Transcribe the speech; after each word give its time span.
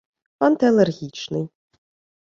антиалергічний 0.47 1.49